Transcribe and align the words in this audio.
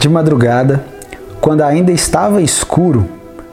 De 0.00 0.08
madrugada, 0.08 0.82
quando 1.42 1.60
ainda 1.60 1.92
estava 1.92 2.40
escuro, 2.40 3.06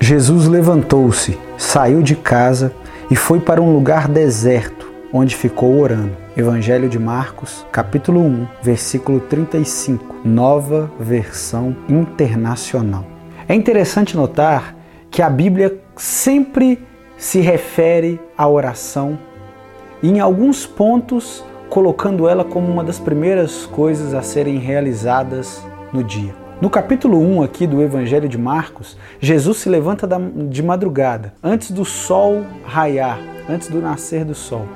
Jesus 0.00 0.48
levantou-se, 0.48 1.38
saiu 1.56 2.02
de 2.02 2.16
casa 2.16 2.72
e 3.08 3.14
foi 3.14 3.38
para 3.38 3.62
um 3.62 3.72
lugar 3.72 4.08
deserto, 4.08 4.90
onde 5.12 5.36
ficou 5.36 5.78
orando. 5.78 6.10
Evangelho 6.36 6.88
de 6.88 6.98
Marcos, 6.98 7.64
capítulo 7.70 8.18
1, 8.18 8.48
versículo 8.60 9.20
35, 9.20 10.16
nova 10.24 10.90
versão 10.98 11.76
internacional. 11.88 13.04
É 13.48 13.54
interessante 13.54 14.16
notar 14.16 14.74
que 15.12 15.22
a 15.22 15.30
Bíblia 15.30 15.78
sempre 15.94 16.84
se 17.16 17.38
refere 17.38 18.20
à 18.36 18.48
oração 18.48 19.16
e, 20.02 20.08
em 20.08 20.18
alguns 20.18 20.66
pontos, 20.66 21.44
colocando 21.70 22.26
ela 22.26 22.44
como 22.44 22.66
uma 22.66 22.82
das 22.82 22.98
primeiras 22.98 23.64
coisas 23.64 24.12
a 24.12 24.22
serem 24.22 24.58
realizadas 24.58 25.62
no 25.92 26.02
dia. 26.02 26.34
No 26.60 26.70
capítulo 26.70 27.18
1 27.18 27.42
aqui 27.42 27.66
do 27.66 27.82
Evangelho 27.82 28.28
de 28.28 28.38
Marcos, 28.38 28.96
Jesus 29.20 29.58
se 29.58 29.68
levanta 29.68 30.08
de 30.48 30.62
madrugada, 30.62 31.34
antes 31.42 31.72
do 31.72 31.84
sol 31.84 32.46
raiar, 32.64 33.18
antes 33.48 33.68
do 33.68 33.80
nascer 33.80 34.24
do 34.24 34.34
sol, 34.34 34.66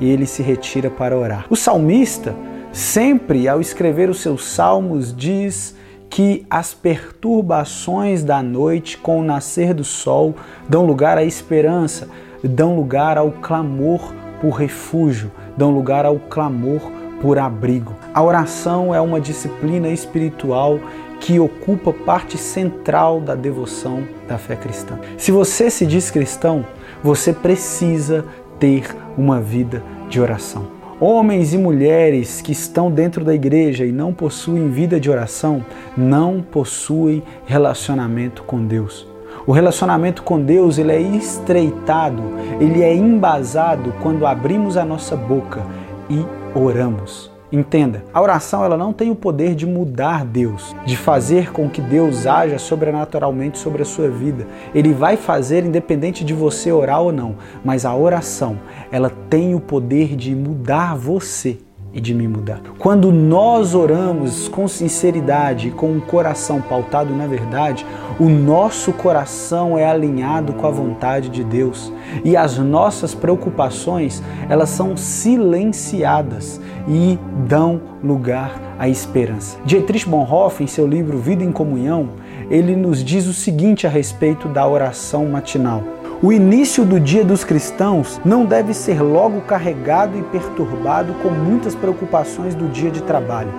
e 0.00 0.10
ele 0.10 0.26
se 0.26 0.42
retira 0.42 0.90
para 0.90 1.16
orar. 1.16 1.46
O 1.48 1.54
salmista, 1.54 2.34
sempre 2.72 3.46
ao 3.48 3.60
escrever 3.60 4.10
os 4.10 4.20
seus 4.20 4.44
salmos, 4.44 5.14
diz 5.16 5.76
que 6.10 6.44
as 6.50 6.74
perturbações 6.74 8.24
da 8.24 8.42
noite 8.42 8.98
com 8.98 9.20
o 9.20 9.24
nascer 9.24 9.72
do 9.72 9.84
sol 9.84 10.34
dão 10.68 10.84
lugar 10.84 11.16
à 11.16 11.24
esperança, 11.24 12.08
dão 12.42 12.74
lugar 12.74 13.18
ao 13.18 13.30
clamor 13.30 14.12
por 14.40 14.50
refúgio, 14.50 15.30
dão 15.56 15.70
lugar 15.70 16.04
ao 16.04 16.18
clamor 16.18 16.90
por 17.20 17.38
abrigo. 17.38 17.94
A 18.12 18.22
oração 18.22 18.94
é 18.94 19.00
uma 19.00 19.20
disciplina 19.20 19.88
espiritual 19.88 20.78
que 21.20 21.40
ocupa 21.40 21.92
parte 21.92 22.36
central 22.36 23.20
da 23.20 23.34
devoção 23.34 24.02
da 24.28 24.38
fé 24.38 24.56
cristã. 24.56 24.98
Se 25.16 25.32
você 25.32 25.70
se 25.70 25.86
diz 25.86 26.10
cristão, 26.10 26.64
você 27.02 27.32
precisa 27.32 28.24
ter 28.58 28.94
uma 29.16 29.40
vida 29.40 29.82
de 30.08 30.20
oração. 30.20 30.76
Homens 30.98 31.52
e 31.52 31.58
mulheres 31.58 32.40
que 32.40 32.52
estão 32.52 32.90
dentro 32.90 33.22
da 33.22 33.34
igreja 33.34 33.84
e 33.84 33.92
não 33.92 34.14
possuem 34.14 34.70
vida 34.70 34.98
de 34.98 35.10
oração, 35.10 35.64
não 35.96 36.40
possuem 36.40 37.22
relacionamento 37.44 38.42
com 38.44 38.64
Deus. 38.64 39.06
O 39.46 39.52
relacionamento 39.52 40.22
com 40.22 40.40
Deus 40.40 40.78
ele 40.78 40.92
é 40.92 41.00
estreitado, 41.00 42.22
ele 42.58 42.82
é 42.82 42.94
embasado 42.94 43.92
quando 44.02 44.26
abrimos 44.26 44.76
a 44.76 44.84
nossa 44.84 45.14
boca 45.14 45.62
e 46.08 46.24
oramos. 46.56 47.30
Entenda, 47.52 48.02
a 48.12 48.20
oração 48.20 48.64
ela 48.64 48.76
não 48.76 48.92
tem 48.92 49.10
o 49.10 49.14
poder 49.14 49.54
de 49.54 49.64
mudar 49.64 50.24
Deus, 50.24 50.74
de 50.84 50.96
fazer 50.96 51.52
com 51.52 51.70
que 51.70 51.80
Deus 51.80 52.26
haja 52.26 52.58
sobrenaturalmente 52.58 53.58
sobre 53.58 53.82
a 53.82 53.84
sua 53.84 54.08
vida. 54.08 54.46
Ele 54.74 54.92
vai 54.92 55.16
fazer 55.16 55.64
independente 55.64 56.24
de 56.24 56.34
você 56.34 56.72
orar 56.72 57.00
ou 57.00 57.12
não, 57.12 57.36
mas 57.64 57.84
a 57.84 57.94
oração, 57.94 58.58
ela 58.90 59.10
tem 59.30 59.54
o 59.54 59.60
poder 59.60 60.16
de 60.16 60.34
mudar 60.34 60.96
você 60.96 61.58
e 61.96 62.00
de 62.00 62.12
me 62.12 62.28
mudar. 62.28 62.60
Quando 62.78 63.10
nós 63.10 63.74
oramos 63.74 64.48
com 64.48 64.68
sinceridade 64.68 65.68
e 65.68 65.70
com 65.70 65.90
um 65.90 65.98
coração 65.98 66.60
pautado 66.60 67.14
na 67.14 67.26
verdade, 67.26 67.86
o 68.20 68.28
nosso 68.28 68.92
coração 68.92 69.78
é 69.78 69.86
alinhado 69.86 70.52
com 70.52 70.66
a 70.66 70.70
vontade 70.70 71.30
de 71.30 71.42
Deus 71.42 71.90
e 72.22 72.36
as 72.36 72.58
nossas 72.58 73.14
preocupações, 73.14 74.22
elas 74.50 74.68
são 74.68 74.94
silenciadas 74.94 76.60
e 76.86 77.18
dão 77.48 77.80
lugar 78.04 78.60
à 78.78 78.90
esperança. 78.90 79.56
Dietrich 79.64 80.06
Bonhoeffer, 80.06 80.64
em 80.64 80.66
seu 80.66 80.86
livro 80.86 81.16
Vida 81.16 81.42
em 81.42 81.50
Comunhão, 81.50 82.10
ele 82.50 82.76
nos 82.76 83.02
diz 83.02 83.26
o 83.26 83.32
seguinte 83.32 83.86
a 83.86 83.90
respeito 83.90 84.48
da 84.48 84.66
oração 84.66 85.26
matinal. 85.26 85.82
O 86.22 86.32
início 86.32 86.84
do 86.84 86.98
dia 86.98 87.24
dos 87.24 87.44
cristãos 87.44 88.20
não 88.24 88.46
deve 88.46 88.72
ser 88.72 89.02
logo 89.02 89.42
carregado 89.42 90.18
e 90.18 90.22
perturbado 90.22 91.12
com 91.22 91.28
muitas 91.28 91.74
preocupações 91.74 92.54
do 92.54 92.68
dia 92.68 92.90
de 92.90 93.02
trabalho. 93.02 93.52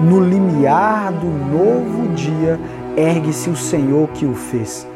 No 0.00 0.20
limiar 0.20 1.12
do 1.12 1.26
novo 1.26 2.08
dia, 2.14 2.58
ergue-se 2.96 3.50
o 3.50 3.56
Senhor 3.56 4.08
que 4.10 4.24
o 4.26 4.34
fez. 4.34 4.86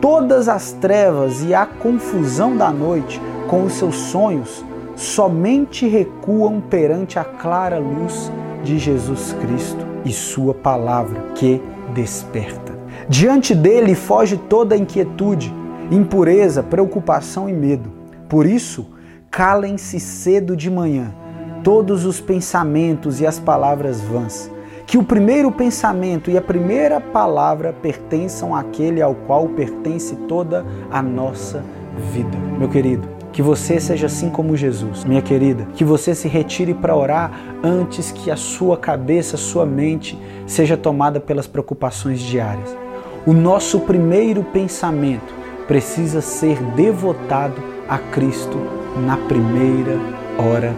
Todas 0.00 0.48
as 0.48 0.72
trevas 0.72 1.42
e 1.42 1.54
a 1.54 1.64
confusão 1.64 2.56
da 2.56 2.70
noite, 2.70 3.20
com 3.48 3.64
os 3.64 3.72
seus 3.72 3.96
sonhos, 3.96 4.64
somente 4.94 5.86
recuam 5.86 6.60
perante 6.60 7.18
a 7.18 7.24
clara 7.24 7.78
luz 7.78 8.30
de 8.62 8.78
Jesus 8.78 9.34
Cristo 9.40 9.86
e 10.04 10.12
Sua 10.12 10.52
palavra 10.52 11.20
que 11.34 11.62
desperta. 11.94 12.65
Diante 13.08 13.54
dele 13.54 13.94
foge 13.94 14.36
toda 14.36 14.76
inquietude 14.76 15.52
impureza, 15.90 16.62
preocupação 16.62 17.48
e 17.48 17.52
medo. 17.52 17.92
Por 18.28 18.46
isso, 18.46 18.86
calem-se 19.30 20.00
cedo 20.00 20.56
de 20.56 20.70
manhã 20.70 21.14
todos 21.62 22.04
os 22.04 22.20
pensamentos 22.20 23.20
e 23.20 23.26
as 23.26 23.38
palavras 23.38 24.00
vãs. 24.00 24.50
Que 24.86 24.96
o 24.96 25.02
primeiro 25.02 25.50
pensamento 25.50 26.30
e 26.30 26.38
a 26.38 26.40
primeira 26.40 27.00
palavra 27.00 27.72
pertençam 27.72 28.54
àquele 28.54 29.02
ao 29.02 29.14
qual 29.14 29.48
pertence 29.48 30.14
toda 30.28 30.64
a 30.90 31.02
nossa 31.02 31.64
vida. 32.12 32.38
Meu 32.56 32.68
querido, 32.68 33.08
que 33.32 33.42
você 33.42 33.80
seja 33.80 34.06
assim 34.06 34.30
como 34.30 34.56
Jesus. 34.56 35.04
Minha 35.04 35.22
querida, 35.22 35.66
que 35.74 35.84
você 35.84 36.14
se 36.14 36.28
retire 36.28 36.72
para 36.72 36.94
orar 36.94 37.32
antes 37.64 38.12
que 38.12 38.30
a 38.30 38.36
sua 38.36 38.76
cabeça, 38.76 39.36
sua 39.36 39.66
mente 39.66 40.16
seja 40.46 40.76
tomada 40.76 41.18
pelas 41.18 41.48
preocupações 41.48 42.20
diárias. 42.20 42.85
O 43.26 43.32
nosso 43.32 43.80
primeiro 43.80 44.44
pensamento 44.44 45.34
precisa 45.66 46.20
ser 46.20 46.62
devotado 46.76 47.60
a 47.88 47.98
Cristo 47.98 48.56
na 49.04 49.16
primeira 49.16 49.98
hora 50.38 50.72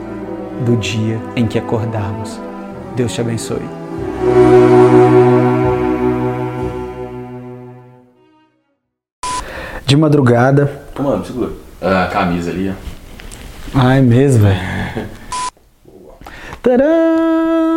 do 0.65 0.75
dia 0.79 1.21
em 1.37 1.47
que 1.47 1.59
acordarmos. 1.59 2.41
Deus 2.97 3.13
te 3.13 3.21
abençoe. 3.21 3.61
De 9.85 9.95
madrugada. 9.95 10.85
Toma, 10.95 11.23
segura. 11.27 11.53
A 11.83 12.07
camisa 12.07 12.51
ali, 12.51 12.71
ó. 12.71 13.79
Ai, 13.79 14.01
mesmo, 14.01 14.45
velho. 14.45 15.07
Tadã! 16.63 17.68